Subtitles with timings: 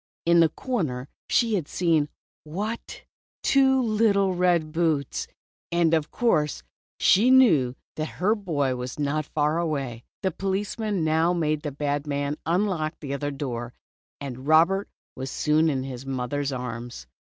[0.25, 2.09] In the corner she had seen—
[2.43, 3.03] what!
[3.43, 5.27] Two little red boots.
[5.71, 6.63] And of course
[6.99, 10.03] she knew then that her boy was not far away.
[10.23, 13.75] The police man now made the bad man unlock the other door,
[14.19, 17.05] and Robert was soon in his mother's arms.